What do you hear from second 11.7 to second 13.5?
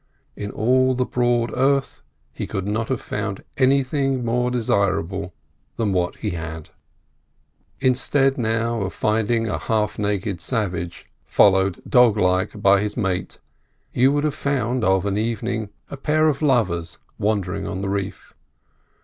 dog like by his mate,